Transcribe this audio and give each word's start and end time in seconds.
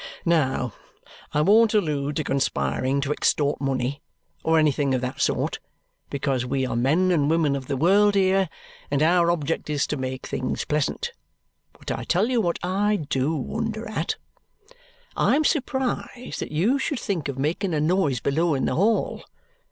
Now 0.25 0.73
I 1.31 1.41
won't 1.41 1.75
allude 1.75 2.15
to 2.15 2.23
conspiring 2.23 3.01
to 3.01 3.11
extort 3.11 3.61
money 3.61 4.01
or 4.43 4.57
anything 4.57 4.95
of 4.95 5.01
that 5.01 5.21
sort, 5.21 5.59
because 6.09 6.43
we 6.43 6.65
are 6.65 6.75
men 6.75 7.11
and 7.11 7.29
women 7.29 7.55
of 7.55 7.67
the 7.67 7.77
world 7.77 8.15
here, 8.15 8.49
and 8.89 9.03
our 9.03 9.29
object 9.29 9.69
is 9.69 9.85
to 9.85 9.97
make 9.97 10.25
things 10.25 10.65
pleasant. 10.65 11.11
But 11.77 11.91
I 11.91 12.03
tell 12.03 12.31
you 12.31 12.41
what 12.41 12.57
I 12.63 12.95
DO 12.95 13.35
wonder 13.35 13.87
at; 13.87 14.15
I 15.15 15.35
am 15.35 15.43
surprised 15.43 16.39
that 16.39 16.51
you 16.51 16.79
should 16.79 16.99
think 16.99 17.27
of 17.29 17.37
making 17.37 17.75
a 17.75 17.79
noise 17.79 18.21
below 18.21 18.55
in 18.55 18.65
the 18.65 18.73
hall. 18.73 19.23